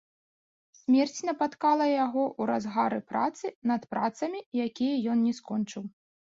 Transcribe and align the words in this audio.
Смерць 0.77 1.19
напаткала 1.29 1.85
яго 2.05 2.23
ў 2.29 2.49
разгары 2.51 2.99
працы 3.13 3.45
над 3.75 3.81
працамі, 3.95 4.39
якія 4.67 4.95
ён 5.15 5.19
не 5.31 5.39
скончыў. 5.45 5.83